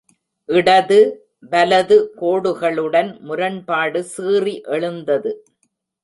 இடது-வலது 0.49 1.97
கோடுகளுடன் 2.21 3.11
முரண்பாடு 3.19 4.01
சீறி 4.13 4.55
எழுந்தது. 4.77 5.33